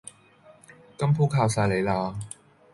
[0.97, 2.17] 今鋪靠曬你啦！